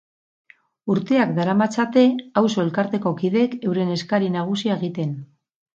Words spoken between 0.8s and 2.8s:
Urteak daramatzate auzo